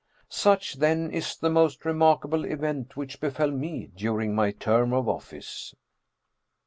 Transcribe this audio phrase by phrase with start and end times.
[0.29, 5.75] Such, then, is the most remarkable event which befel me during my term of office."